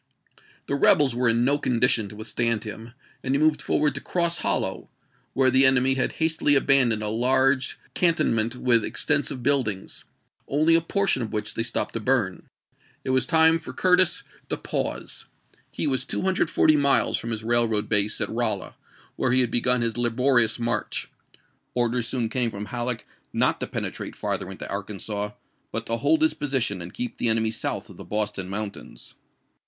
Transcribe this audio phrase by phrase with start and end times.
[0.65, 4.39] The rebels were in no condition to withstand him, and he moved forward to Cross
[4.39, 4.89] Hollow,
[5.33, 10.03] where the enemy had hastily abandoned a large canton ment with extensive buildings,
[10.47, 12.47] only a portion of which they stopped to burn.
[13.03, 14.23] It was time for Curtis Vol.
[14.23, 14.49] v.— 19 2^)0 ABEAHAM LINCOLN cu.
[14.49, 14.49] xvri.
[14.49, 15.25] to pause.
[15.69, 18.73] He was 240 miles from his railroad base at RoUa,
[19.17, 21.11] where he had begun his laborious march.
[21.75, 23.05] Orders soon came from Halleck
[23.35, 25.33] uot to penetrate farther into Arkansas,
[25.71, 29.13] but to hold his position and keep the enemy south of the Boston Mountains.